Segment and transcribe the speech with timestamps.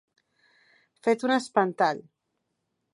[1.09, 2.03] Fet un espantall.